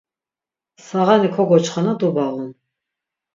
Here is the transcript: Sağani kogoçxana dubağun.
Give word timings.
Sağani 0.85 1.29
kogoçxana 1.35 1.93
dubağun. 1.99 2.51